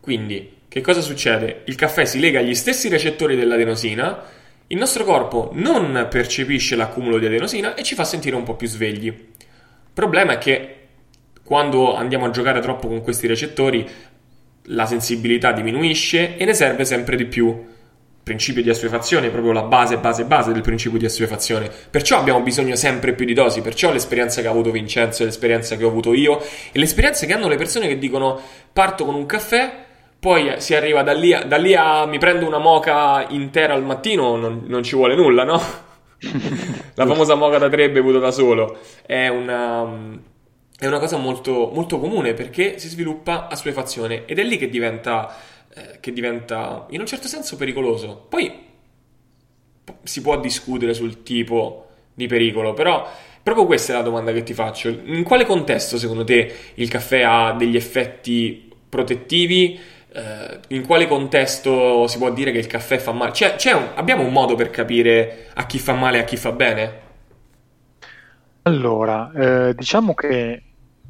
[0.00, 1.62] Quindi che cosa succede?
[1.64, 4.22] Il caffè si lega agli stessi recettori dell'adenosina,
[4.66, 8.68] il nostro corpo non percepisce l'accumulo di adenosina e ci fa sentire un po' più
[8.68, 9.12] svegli.
[9.94, 10.74] Problema è che
[11.42, 13.88] quando andiamo a giocare troppo con questi recettori,
[14.64, 17.64] la sensibilità diminuisce e ne serve sempre di più.
[18.22, 21.70] Principio di assuefazione proprio la base, base, base del principio di assuefazione.
[21.90, 23.62] Perciò abbiamo bisogno sempre più di dosi.
[23.62, 27.48] Perciò l'esperienza che ha avuto Vincenzo, l'esperienza che ho avuto io e l'esperienza che hanno
[27.48, 28.38] le persone che dicono
[28.70, 29.86] parto con un caffè
[30.20, 33.84] poi si arriva da lì, a, da lì a mi prendo una moca intera al
[33.84, 35.60] mattino, non, non ci vuole nulla, no?
[36.94, 38.78] La famosa moca da tre bevuto da solo.
[39.06, 39.86] È una,
[40.76, 45.36] è una cosa molto, molto, comune perché si sviluppa assuefazione ed è lì che diventa,
[45.72, 48.26] eh, che diventa in un certo senso pericoloso.
[48.28, 48.66] Poi
[50.02, 53.08] si può discutere sul tipo di pericolo, però
[53.40, 54.88] proprio questa è la domanda che ti faccio.
[54.88, 59.78] In quale contesto secondo te il caffè ha degli effetti protettivi?
[60.12, 63.32] Eh, in quale contesto si può dire che il caffè fa male?
[63.32, 66.36] C'è, c'è un, abbiamo un modo per capire a chi fa male e a chi
[66.36, 67.06] fa bene?
[68.62, 70.62] Allora, eh, diciamo che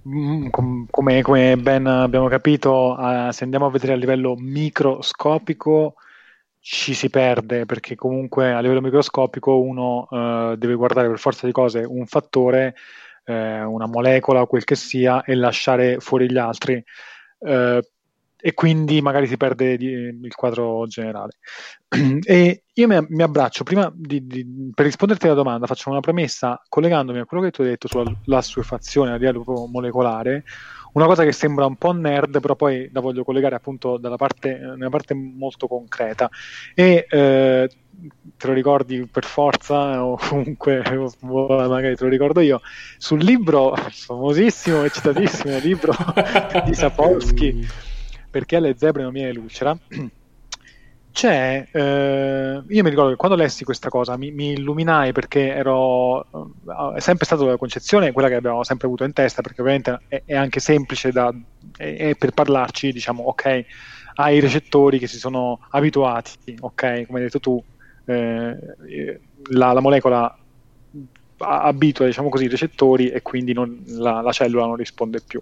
[0.07, 0.49] mm,
[0.91, 5.95] come, come, ben abbiamo capito, uh, se andiamo a vedere a livello microscopico
[6.61, 11.53] ci si perde perché comunque a livello microscopico uno uh, deve guardare per forza di
[11.53, 12.75] cose un fattore,
[13.27, 16.83] uh, una molecola o quel che sia e lasciare fuori gli altri
[18.40, 21.33] e quindi magari si perde di, il quadro generale.
[22.24, 26.61] e io mi, mi abbraccio, prima di, di, per risponderti alla domanda, faccio una premessa
[26.68, 30.44] collegandomi a quello che tu hai detto sulla suefazione a livello molecolare,
[30.92, 34.57] una cosa che sembra un po' nerd, però poi la voglio collegare appunto dalla parte,
[34.57, 36.31] nella parte molto concreta.
[36.74, 37.68] E eh,
[38.37, 40.83] te lo ricordi per forza, o comunque
[41.29, 42.61] magari te lo ricordo io,
[42.96, 45.92] sul libro famosissimo e citatissimo libro
[46.64, 47.66] di Sapolsky
[48.31, 49.77] perché alle zebre non viene lucera,
[51.11, 56.25] c'è, eh, io mi ricordo che quando lessi questa cosa mi, mi illuminai perché ero,
[56.25, 59.99] eh, è sempre stata la concezione, quella che abbiamo sempre avuto in testa, perché ovviamente
[60.07, 61.35] è, è anche semplice da,
[61.77, 63.64] è, è per parlarci, diciamo, ok,
[64.14, 67.07] ai recettori che si sono abituati, ok?
[67.07, 67.62] Come hai detto tu,
[68.05, 68.57] eh,
[69.51, 70.37] la, la, molecola
[71.38, 75.41] abitua, diciamo così, i recettori e quindi non, la, la, cellula non risponde più.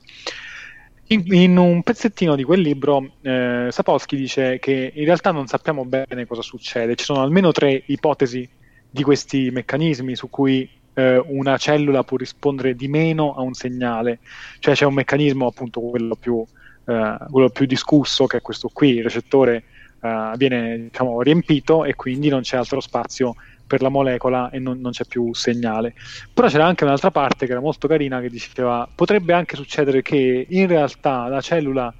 [1.08, 5.84] In, in, un pezzettino di quel libro eh, Sapolsky dice che in realtà non sappiamo
[5.84, 8.48] bene cosa succede, ci sono almeno tre ipotesi
[8.90, 14.18] di questi meccanismi su cui eh, una cellula può rispondere di meno a un segnale,
[14.58, 16.44] cioè c'è un meccanismo appunto quello più,
[16.86, 19.62] eh, quello più discusso che è questo qui, il recettore
[20.00, 24.80] eh, viene diciamo, riempito e quindi non c'è altro spazio per la molecola e non,
[24.80, 25.94] non, c'è più segnale.
[26.32, 30.46] Però c'era anche un'altra parte che era molto carina che diceva potrebbe anche succedere che
[30.48, 31.92] in realtà la cellula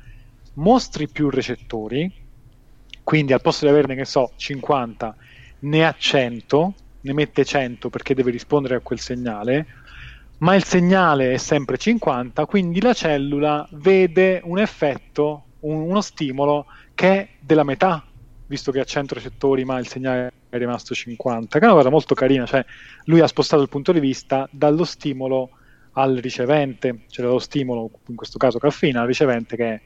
[0.54, 2.10] mostri più recettori,
[3.02, 5.16] quindi al posto di averne, che so, 50,
[5.60, 6.74] ne ha 100
[7.06, 9.66] ne mette 100 perché deve rispondere a quel segnale,
[10.38, 16.66] ma il segnale è sempre 50, quindi la cellula vede un effetto, un, uno stimolo
[16.94, 18.05] che è della metà,
[18.46, 21.90] visto che ha 100 recettori ma il segnale è rimasto 50, che è una cosa
[21.90, 22.64] molto carina, cioè
[23.04, 25.50] lui ha spostato il punto di vista dallo stimolo
[25.98, 29.80] al ricevente, cioè dallo stimolo, in questo caso caffeina, al ricevente che è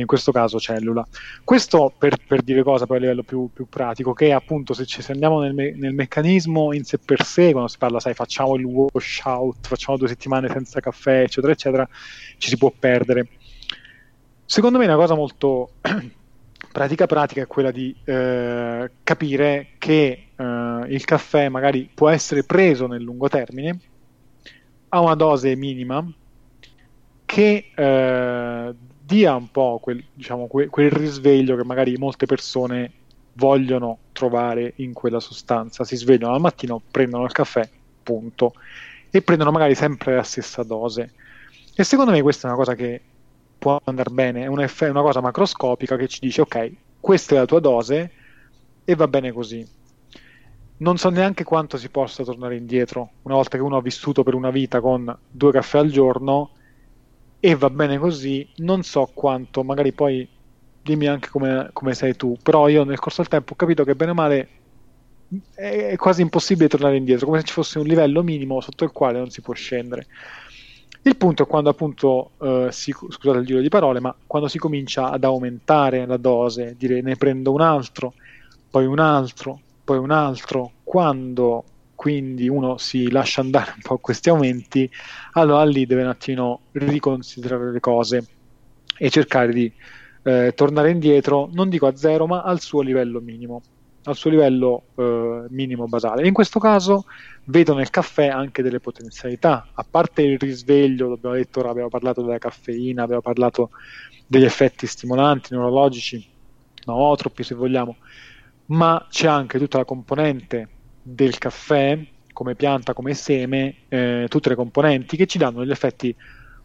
[0.00, 1.04] in questo caso cellula.
[1.42, 5.02] Questo per, per dire cosa poi a livello più, più, pratico, che appunto se ci
[5.02, 8.54] se andiamo nel, me, nel, meccanismo in sé per sé, quando si parla, sai, facciamo
[8.56, 11.88] il washout, facciamo due settimane senza caffè, eccetera, eccetera,
[12.38, 13.28] ci si può perdere.
[14.44, 15.70] Secondo me una cosa molto
[16.76, 22.86] pratica pratica è quella di eh, capire che eh, il caffè magari può essere preso
[22.86, 23.80] nel lungo termine
[24.90, 26.06] a una dose minima
[27.24, 32.92] che eh, dia un po' quel, diciamo, quel, quel risveglio che magari molte persone
[33.32, 35.82] vogliono trovare in quella sostanza.
[35.82, 37.66] Si svegliano al mattino, prendono il caffè,
[38.02, 38.52] punto,
[39.08, 41.10] e prendono magari sempre la stessa dose.
[41.74, 43.00] E secondo me questa è una cosa che
[43.66, 47.46] può andare bene, è una, una cosa macroscopica che ci dice ok, questa è la
[47.46, 48.12] tua dose
[48.84, 49.68] e va bene così.
[50.78, 54.34] Non so neanche quanto si possa tornare indietro una volta che uno ha vissuto per
[54.34, 56.52] una vita con due caffè al giorno
[57.40, 60.28] e va bene così, non so quanto, magari poi
[60.80, 63.96] dimmi anche come, come sei tu, però io nel corso del tempo ho capito che
[63.96, 64.48] bene o male
[65.52, 69.18] è quasi impossibile tornare indietro, come se ci fosse un livello minimo sotto il quale
[69.18, 70.06] non si può scendere.
[71.06, 74.58] Il punto è quando appunto, eh, si, scusate il giro di parole, ma quando si
[74.58, 78.14] comincia ad aumentare la dose, dire ne prendo un altro,
[78.68, 81.62] poi un altro, poi un altro, quando
[81.94, 84.90] quindi uno si lascia andare un po' a questi aumenti,
[85.34, 88.26] allora lì deve un attimo riconsiderare le cose
[88.98, 89.72] e cercare di
[90.24, 93.62] eh, tornare indietro, non dico a zero, ma al suo livello minimo,
[94.06, 96.26] al suo livello eh, minimo basale.
[96.26, 97.04] In questo caso
[97.44, 102.22] vedo nel caffè anche delle potenzialità, a parte il risveglio, abbiamo detto ora, abbiamo parlato
[102.22, 103.70] della caffeina, abbiamo parlato
[104.26, 106.24] degli effetti stimolanti, neurologici,
[106.84, 107.96] nootropi se vogliamo,
[108.66, 110.68] ma c'è anche tutta la componente
[111.02, 111.98] del caffè
[112.32, 116.14] come pianta, come seme, eh, tutte le componenti che ci danno degli effetti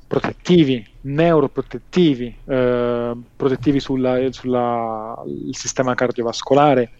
[0.05, 4.29] protettivi, neuroprotettivi, eh, protettivi sul
[5.51, 6.91] sistema cardiovascolare,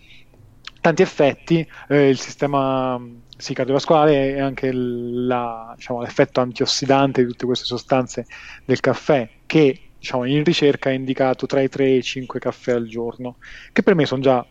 [0.82, 3.00] tanti effetti, eh, il sistema
[3.38, 8.26] sì, cardiovascolare e anche la, diciamo, l'effetto antiossidante di tutte queste sostanze
[8.66, 12.74] del caffè che diciamo, in ricerca è indicato tra i 3 e i 5 caffè
[12.74, 13.38] al giorno,
[13.72, 14.46] che per me sono già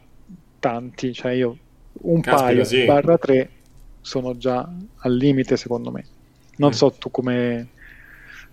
[0.61, 1.57] tanti, cioè io
[2.03, 2.85] un Caspita, paio sì.
[2.85, 3.51] barra 3
[4.01, 6.05] sono già al limite secondo me.
[6.57, 6.73] Non mm.
[6.73, 7.69] so tu come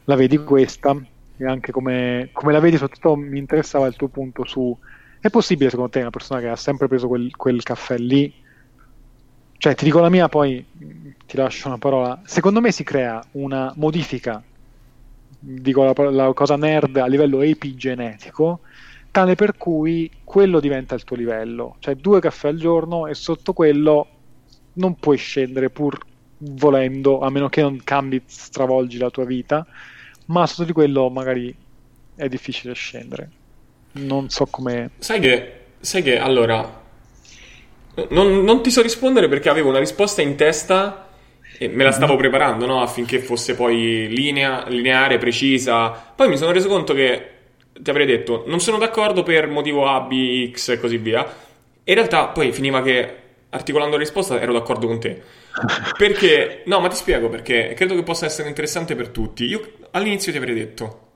[0.05, 0.95] la vedi questa
[1.37, 4.75] e anche come, come, la vedi, soprattutto mi interessava il tuo punto su...
[5.19, 8.31] È possibile secondo te una persona che ha sempre preso quel, quel caffè lì?
[9.57, 10.63] Cioè ti dico la mia, poi
[11.25, 12.21] ti lascio una parola.
[12.25, 14.41] Secondo me si crea una modifica,
[15.39, 18.61] dico la, la cosa nerd a livello epigenetico,
[19.09, 23.53] tale per cui quello diventa il tuo livello, cioè due caffè al giorno e sotto
[23.53, 24.07] quello
[24.73, 25.97] non puoi scendere pur
[26.37, 29.65] volendo, a meno che non cambi, stravolgi la tua vita,
[30.25, 31.55] ma sotto di quello magari
[32.15, 33.31] è difficile scendere.
[33.97, 34.91] Non so come...
[34.99, 36.83] Sai che, sai che allora,
[38.09, 41.09] non, non, ti so rispondere perché avevo una risposta in testa
[41.57, 42.81] e me la stavo preparando no?
[42.81, 45.89] affinché fosse poi linea, lineare, precisa.
[45.89, 47.31] Poi mi sono reso conto che
[47.79, 51.25] ti avrei detto non sono d'accordo per motivo A, B, X e così via.
[51.83, 53.15] E in realtà poi finiva che
[53.49, 55.21] articolando la risposta ero d'accordo con te.
[55.97, 59.45] Perché, no, ma ti spiego perché credo che possa essere interessante per tutti.
[59.45, 61.06] Io all'inizio ti avrei detto,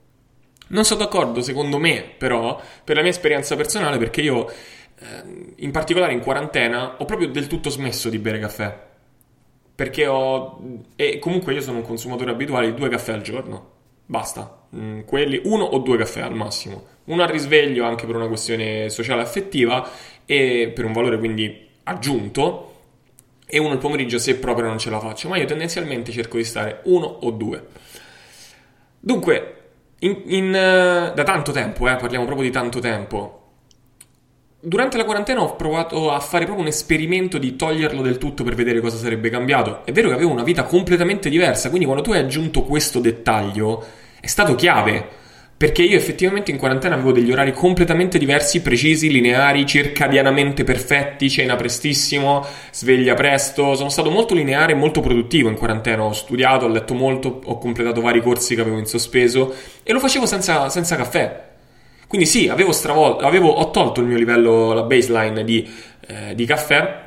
[0.72, 5.72] non sono d'accordo secondo me, però, per la mia esperienza personale, perché io, eh, in
[5.72, 8.90] particolare in quarantena, ho proprio del tutto smesso di bere caffè.
[9.74, 10.60] Perché ho...
[10.96, 13.80] E comunque io sono un consumatore abituale di due caffè al giorno
[14.12, 14.68] basta.
[14.76, 16.84] Mm, quelli, uno o due caffè al massimo.
[17.06, 19.90] Uno al risveglio anche per una questione sociale affettiva
[20.26, 22.68] e per un valore quindi aggiunto
[23.48, 26.44] e uno il pomeriggio se proprio non ce la faccio, ma io tendenzialmente cerco di
[26.44, 27.66] stare uno o due.
[29.00, 29.61] Dunque,
[30.04, 33.42] in, in, uh, da tanto tempo, eh, parliamo proprio di tanto tempo,
[34.60, 38.56] durante la quarantena ho provato a fare proprio un esperimento di toglierlo del tutto per
[38.56, 39.84] vedere cosa sarebbe cambiato.
[39.86, 43.84] È vero che avevo una vita completamente diversa, quindi quando tu hai aggiunto questo dettaglio
[44.20, 45.20] è stato chiave.
[45.62, 51.56] Perché io effettivamente in quarantena avevo degli orari completamente diversi, precisi, lineari, circadianamente perfetti, cena
[51.56, 53.76] prestissimo, sveglia presto.
[53.76, 56.02] Sono stato molto lineare e molto produttivo in quarantena.
[56.02, 60.00] Ho studiato, ho letto molto, ho completato vari corsi che avevo in sospeso e lo
[60.00, 61.50] facevo senza, senza caffè.
[62.08, 65.71] Quindi sì, avevo stravolto, avevo, ho tolto il mio livello, la baseline di,
[66.08, 67.02] eh, di caffè,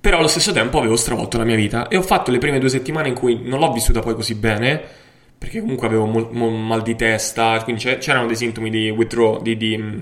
[0.00, 2.68] però allo stesso tempo avevo stravolto la mia vita e ho fatto le prime due
[2.68, 5.04] settimane in cui non l'ho vissuta poi così bene,
[5.38, 9.56] perché comunque avevo mo- mo- mal di testa, quindi c'erano dei sintomi di withdraw, di...
[9.56, 9.98] di mm,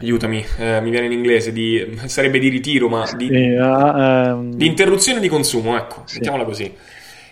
[0.00, 4.52] aiutami, eh, mi viene in inglese, di, sarebbe di ritiro, ma di, sì, uh, um...
[4.54, 6.16] di interruzione di consumo, ecco, sì.
[6.16, 6.72] mettiamola così.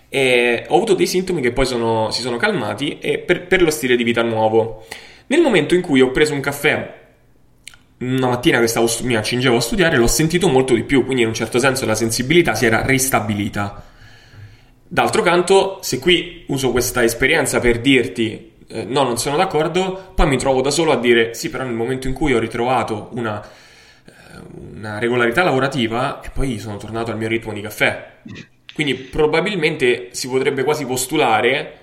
[0.08, 3.96] E ho avuto dei sintomi che poi sono, si sono calmati per, per lo stile
[3.96, 4.84] di vita nuovo.
[5.28, 7.04] Nel momento in cui ho preso un caffè
[7.98, 11.28] una mattina che stavo, mi accingevo a studiare, l'ho sentito molto di più, quindi in
[11.28, 13.82] un certo senso la sensibilità si era ristabilita.
[14.88, 20.26] D'altro canto, se qui uso questa esperienza per dirti eh, no, non sono d'accordo, poi
[20.26, 23.42] mi trovo da solo a dire sì, però nel momento in cui ho ritrovato una,
[23.42, 24.12] eh,
[24.74, 28.14] una regolarità lavorativa e poi sono tornato al mio ritmo di caffè.
[28.74, 31.78] Quindi probabilmente si potrebbe quasi postulare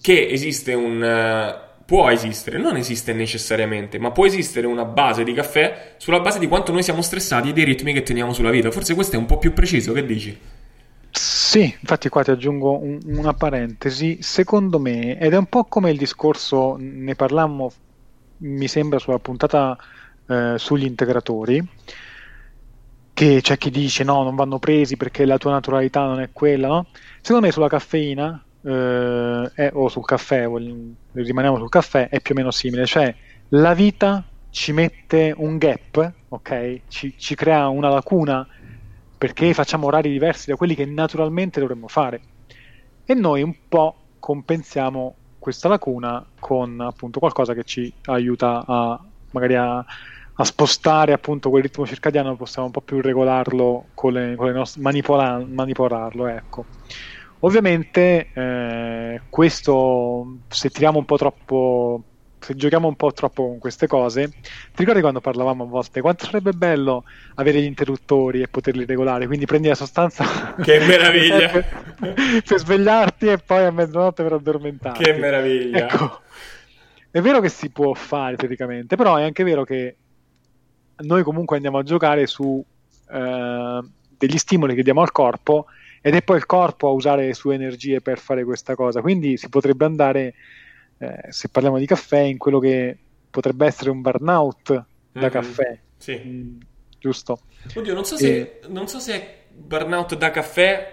[0.00, 5.94] che esiste un, può esistere, non esiste necessariamente, ma può esistere una base di caffè
[5.98, 8.70] sulla base di quanto noi siamo stressati e dei ritmi che teniamo sulla vita.
[8.70, 10.36] Forse questo è un po' più preciso, che dici?
[11.16, 15.90] Sì, infatti qua ti aggiungo un, una parentesi, secondo me, ed è un po' come
[15.90, 17.70] il discorso, ne parlammo,
[18.38, 19.76] mi sembra, sulla puntata
[20.26, 21.62] eh, sugli integratori,
[23.12, 26.66] che c'è chi dice no, non vanno presi perché la tua naturalità non è quella,
[26.68, 26.90] no?
[27.20, 30.46] Secondo me sulla caffeina eh, è, o sul caffè,
[31.12, 33.14] rimaniamo sul caffè, è più o meno simile, cioè
[33.50, 36.84] la vita ci mette un gap, ok?
[36.88, 38.46] Ci, ci crea una lacuna
[39.16, 42.20] perché facciamo orari diversi da quelli che naturalmente dovremmo fare.
[43.04, 48.98] E noi un po' compensiamo questa lacuna con appunto qualcosa che ci aiuta a
[49.34, 49.76] magari a,
[50.36, 54.52] a spostare appunto quel ritmo circadiano, possiamo un po' più regolarlo con le, con le
[54.52, 56.64] nostre manipola, manipolarlo, ecco.
[57.40, 62.02] Ovviamente eh, questo, se tiriamo un po' troppo,
[62.44, 66.26] se giochiamo un po' troppo con queste cose, ti ricordi quando parlavamo a volte quanto
[66.26, 67.04] sarebbe bello
[67.36, 69.26] avere gli interruttori e poterli regolare?
[69.26, 70.54] Quindi prendi la sostanza...
[70.62, 71.48] Che meraviglia!
[71.48, 71.64] per,
[72.46, 75.02] per svegliarti e poi a mezzanotte per addormentarti.
[75.02, 75.88] Che meraviglia!
[75.88, 76.20] Ecco,
[77.10, 79.96] è vero che si può fare teoricamente, però è anche vero che
[80.96, 82.64] noi comunque andiamo a giocare su
[83.10, 83.80] eh,
[84.16, 85.66] degli stimoli che diamo al corpo
[86.06, 89.00] ed è poi il corpo a usare le sue energie per fare questa cosa.
[89.00, 90.34] Quindi si potrebbe andare,
[91.04, 92.96] eh, se parliamo di caffè, in quello che
[93.30, 95.28] potrebbe essere un burnout da mm-hmm.
[95.30, 95.78] caffè.
[95.96, 96.20] Sì.
[96.24, 96.60] Mm,
[96.98, 97.40] giusto?
[97.74, 98.60] Oddio, non so, se, e...
[98.68, 100.92] non so se è burnout da caffè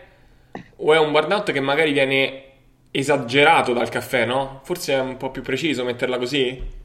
[0.77, 2.43] o è un burnout che magari viene
[2.91, 4.61] esagerato dal caffè, no?
[4.63, 6.79] Forse è un po' più preciso metterla così?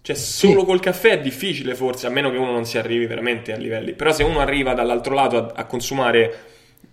[0.00, 0.66] Cioè, solo sì.
[0.66, 3.92] col caffè è difficile, forse, a meno che uno non si arrivi veramente a livelli.
[3.92, 6.38] Però, se uno arriva dall'altro lato a, a consumare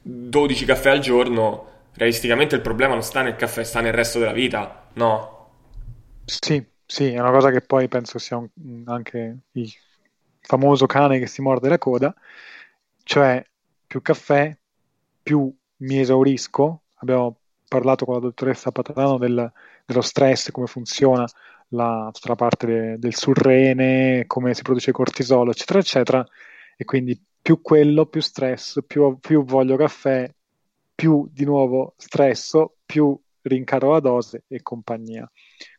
[0.02, 4.34] 12 caffè al giorno, realisticamente il problema non sta nel caffè, sta nel resto della
[4.34, 5.35] vita, no?
[6.26, 9.72] Sì, sì, è una cosa che poi penso sia un, anche il
[10.42, 12.14] famoso cane che si morde la coda,
[13.04, 13.44] cioè
[13.86, 14.56] più caffè,
[15.22, 16.84] più mi esaurisco.
[16.96, 19.52] Abbiamo parlato con la dottoressa Patatano del,
[19.86, 21.26] dello stress, come funziona
[21.70, 26.26] la, tutta la parte de, del surrene, come si produce cortisolo, eccetera, eccetera.
[26.78, 30.32] E quindi più quello, più stress, più, più voglio caffè,
[30.96, 35.30] più di nuovo stress, più rincaro la dose e compagnia.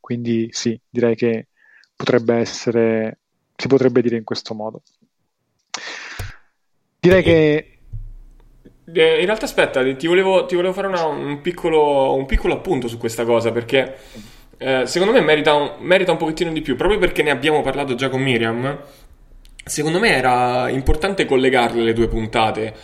[0.07, 1.49] Quindi sì, direi che
[1.97, 3.19] potrebbe essere,
[3.57, 4.83] si potrebbe dire in questo modo.
[7.01, 7.79] Direi che...
[8.93, 12.87] Eh, in realtà aspetta, ti volevo, ti volevo fare una, un, piccolo, un, piccolo, appunto
[12.87, 13.97] su questa cosa perché
[14.59, 17.97] eh, secondo me merita un, merita un pochettino di più, proprio perché ne abbiamo parlato
[17.97, 18.79] già con Miriam
[19.65, 22.75] secondo me era importante collegarle le due puntate.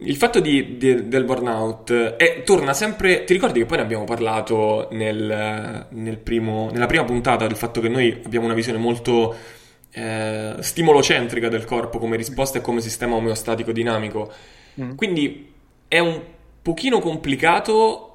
[0.00, 3.24] Il fatto di, di, del burnout è, torna sempre.
[3.24, 7.80] Ti ricordi che poi ne abbiamo parlato nel, nel primo, nella prima puntata del fatto
[7.80, 9.34] che noi abbiamo una visione molto
[9.90, 14.32] eh, stimolocentrica del corpo come risposta e come sistema omeostatico dinamico.
[14.80, 14.94] Mm.
[14.94, 15.52] Quindi
[15.88, 16.22] è un
[16.62, 18.08] pochino complicato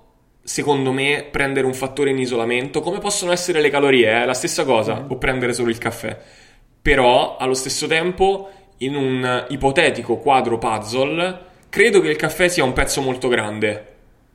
[0.43, 4.25] secondo me, prendere un fattore in isolamento, come possono essere le calorie, è eh?
[4.25, 5.11] la stessa cosa, mm.
[5.11, 6.17] o prendere solo il caffè.
[6.81, 12.71] Però, allo stesso tempo, in un ipotetico quadro puzzle, credo che il caffè sia un
[12.71, 13.87] pezzo molto grande.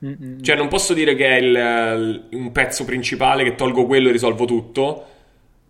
[0.04, 0.42] Mm-mm.
[0.42, 4.44] Cioè, non posso dire che è il, un pezzo principale, che tolgo quello e risolvo
[4.44, 5.06] tutto,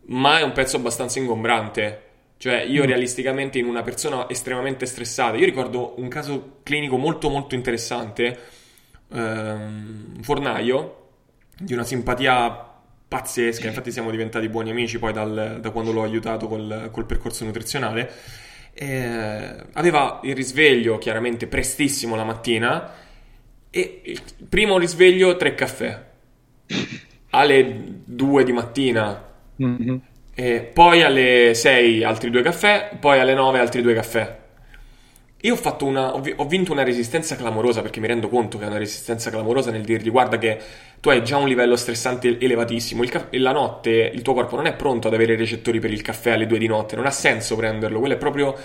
[0.06, 2.02] ma è un pezzo abbastanza ingombrante.
[2.38, 2.86] Cioè, io mm.
[2.86, 8.38] realisticamente in una persona estremamente stressata, io ricordo un caso clinico molto molto interessante,
[9.12, 11.08] ehm, un fornaio
[11.58, 12.66] di una simpatia
[13.06, 17.44] pazzesca, infatti siamo diventati buoni amici poi dal, da quando l'ho aiutato col, col percorso
[17.44, 18.10] nutrizionale.
[18.80, 22.92] Eh, aveva il risveglio chiaramente prestissimo la mattina
[23.70, 26.06] e il primo risveglio tre caffè
[27.30, 29.26] alle due di mattina
[29.60, 29.96] mm-hmm.
[30.40, 34.38] E poi alle 6 altri due caffè, poi alle 9 altri due caffè.
[35.40, 38.68] Io ho, fatto una, ho, vinto una resistenza clamorosa perché mi rendo conto che è
[38.68, 40.60] una resistenza clamorosa nel dirgli guarda che
[41.00, 44.74] tu hai già un livello stressante elevatissimo, ca- la notte il tuo corpo non è
[44.74, 47.56] pronto ad avere i recettori per il caffè alle 2 di notte, non ha senso
[47.56, 48.56] prenderlo, quello è proprio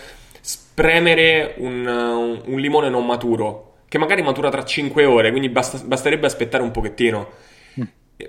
[0.41, 5.77] spremere un, un, un limone non maturo, che magari matura tra 5 ore, quindi basta,
[5.85, 7.29] basterebbe aspettare un pochettino.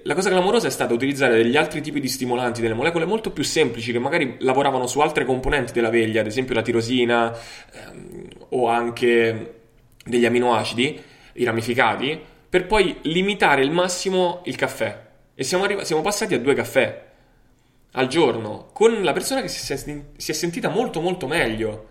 [0.03, 3.45] La cosa clamorosa è stata utilizzare degli altri tipi di stimolanti, delle molecole molto più
[3.45, 7.33] semplici che magari lavoravano su altre componenti della veglia, ad esempio la tirosina
[7.73, 9.61] ehm, o anche
[10.05, 11.03] degli aminoacidi,
[11.35, 12.21] i ramificati,
[12.55, 14.97] per poi limitare il massimo il caffè.
[15.35, 17.03] E siamo, arrivati, siamo passati a due caffè
[17.95, 21.89] al giorno, con la persona che si è, si è sentita molto molto meglio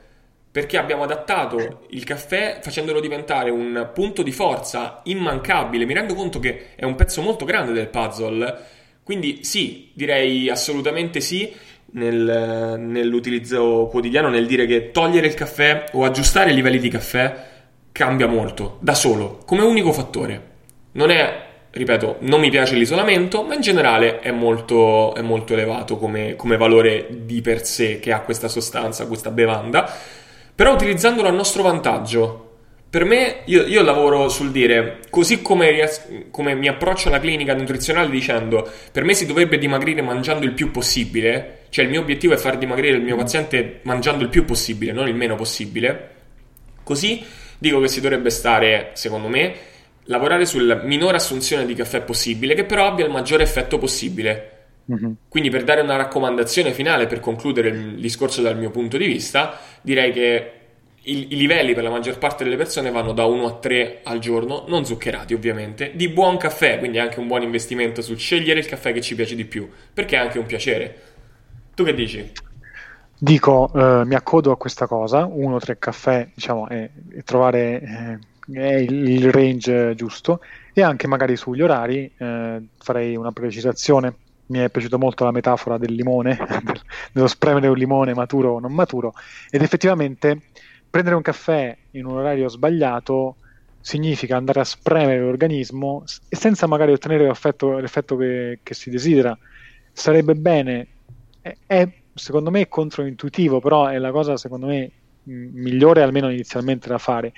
[0.49, 5.83] perché abbiamo adattato il caffè facendolo diventare un punto di forza immancabile.
[5.83, 8.57] Mi rendo conto che è un pezzo molto grande del puzzle,
[9.03, 11.53] quindi sì, direi assolutamente sì
[11.87, 17.51] nel, nell'utilizzo quotidiano, nel dire che togliere il caffè o aggiustare i livelli di caffè
[17.91, 20.51] cambia molto, da solo, come unico fattore.
[20.93, 25.97] Non è, ripeto, non mi piace l'isolamento, ma in generale è molto, è molto elevato
[25.97, 29.91] come, come valore di per sé che ha questa sostanza, questa bevanda
[30.55, 32.49] però utilizzandolo a nostro vantaggio.
[32.89, 35.89] Per me, io, io lavoro sul dire, così come,
[36.29, 40.69] come, mi approccio alla clinica nutrizionale dicendo, per me si dovrebbe dimagrire mangiando il più
[40.69, 44.91] possibile, cioè il mio obiettivo è far dimagrire il mio paziente mangiando il più possibile,
[44.91, 46.09] non il meno possibile,
[46.83, 47.25] così
[47.57, 49.55] dico che si dovrebbe stare, secondo me,
[50.05, 54.49] lavorare sulla minore assunzione di caffè possibile, che però abbia il maggiore effetto possibile.
[54.91, 55.11] Mm-hmm.
[55.29, 59.57] Quindi per dare una raccomandazione finale, per concludere il discorso dal mio punto di vista,
[59.81, 60.51] direi che
[61.03, 64.19] i, i, livelli per la maggior parte delle persone vanno da 1 a 3 al
[64.19, 68.65] giorno, non zuccherati ovviamente, di buon caffè, quindi anche un buon investimento sul scegliere il
[68.65, 71.01] caffè che ci piace di più, perché è anche un piacere.
[71.73, 72.31] Tu che dici?
[73.17, 79.09] Dico, eh, mi accodo a questa cosa, 1-3 caffè, diciamo, e, e trovare eh, il,
[79.09, 80.41] il range giusto.
[80.73, 84.15] E anche magari sugli orari eh, farei una precisazione.
[84.47, 86.37] Mi è piaciuta molto la metafora del limone,
[87.11, 89.13] dello spremere un limone maturo o non maturo,
[89.49, 90.41] ed effettivamente
[90.89, 93.37] prendere un caffè in un orario sbagliato
[93.79, 99.37] significa andare a spremere l'organismo e senza magari ottenere l'effetto, l'effetto che, che, si desidera.
[99.91, 100.87] Sarebbe bene,
[101.41, 104.91] è, è secondo me controintuitivo, però è la cosa secondo me
[105.23, 107.31] migliore almeno inizialmente da fare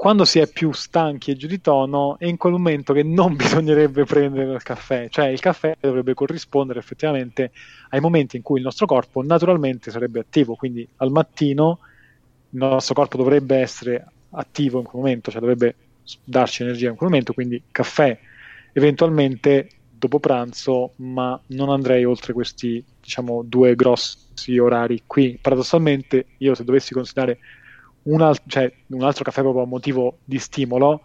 [0.00, 3.36] quando si è più stanchi e giù di tono è in quel momento che non
[3.36, 7.50] bisognerebbe prendere il caffè, cioè il caffè dovrebbe corrispondere effettivamente
[7.90, 11.80] ai momenti in cui il nostro corpo naturalmente sarebbe attivo, quindi al mattino
[12.48, 15.74] il nostro corpo dovrebbe essere attivo in quel momento, cioè dovrebbe
[16.24, 18.18] darci energia in quel momento, quindi caffè
[18.72, 25.38] eventualmente dopo pranzo, ma non andrei oltre questi diciamo due grossi orari qui.
[25.38, 27.38] Paradossalmente io se dovessi considerare
[28.04, 31.02] un, al- cioè, un altro caffè proprio a motivo di stimolo,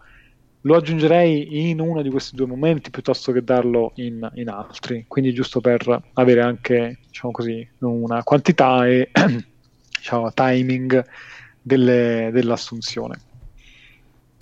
[0.62, 5.04] lo aggiungerei in uno di questi due momenti piuttosto che darlo in, in altri.
[5.06, 9.10] Quindi giusto per avere anche, diciamo così, una quantità e
[9.96, 11.04] diciamo, timing
[11.62, 13.20] delle, dell'assunzione.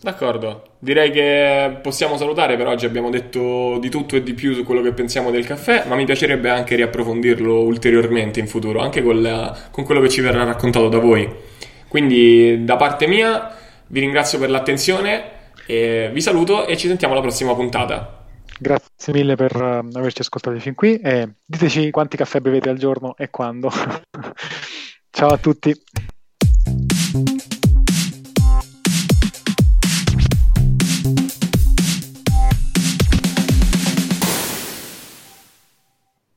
[0.05, 4.63] D'accordo, direi che possiamo salutare per oggi, abbiamo detto di tutto e di più su
[4.63, 9.23] quello che pensiamo del caffè, ma mi piacerebbe anche riapprofondirlo ulteriormente in futuro, anche con,
[9.23, 11.27] la, con quello che ci verrà raccontato da voi.
[11.95, 13.55] Quindi da parte mia
[13.86, 18.24] vi ringrazio per l'attenzione, vi saluto e ci sentiamo alla prossima puntata.
[18.59, 23.14] Grazie mille per uh, averci ascoltati fin qui e diteci quanti caffè bevete al giorno
[23.16, 23.70] e quando.
[25.09, 25.72] Ciao a tutti.